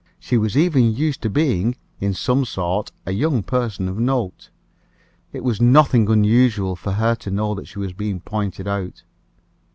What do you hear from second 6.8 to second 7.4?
her to